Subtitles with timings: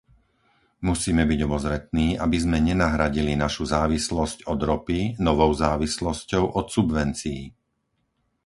[0.89, 7.41] Musíme byť obozretní, aby sme nenahradili našu závislosť od ropy novou závislosťou od subvencií.